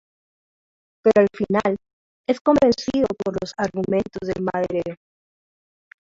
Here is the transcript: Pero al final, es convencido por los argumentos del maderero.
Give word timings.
Pero 1.03 1.21
al 1.27 1.27
final, 1.31 1.77
es 2.27 2.39
convencido 2.41 3.05
por 3.23 3.35
los 3.39 3.53
argumentos 3.55 4.27
del 4.33 4.43
maderero. 4.51 4.95